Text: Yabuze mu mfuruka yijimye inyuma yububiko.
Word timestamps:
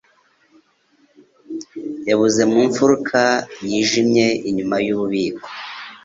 Yabuze 2.09 2.41
mu 2.51 2.59
mfuruka 2.67 3.19
yijimye 3.69 4.25
inyuma 4.49 4.75
yububiko. 4.85 5.47